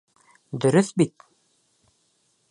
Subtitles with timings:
[0.63, 1.25] Дөрөҫ бит?